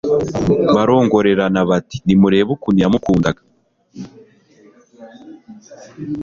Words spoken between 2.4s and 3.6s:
ukuntu yamukundaga."